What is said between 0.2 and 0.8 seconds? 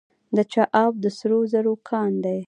د چاه